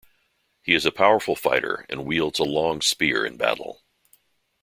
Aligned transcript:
He 0.63 0.73
is 0.73 0.83
a 0.87 0.91
powerful 0.91 1.35
fighter 1.35 1.85
and 1.87 2.07
wields 2.07 2.39
a 2.39 2.43
long 2.43 2.81
spear 2.81 3.23
in 3.23 3.37
battle. 3.37 3.83